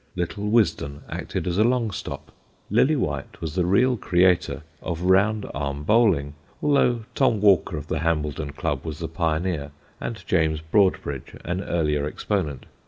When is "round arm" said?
5.03-5.83